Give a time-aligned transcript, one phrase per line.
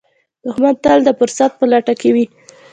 [0.43, 2.25] دښمن تل د فرصت په لټه کې وي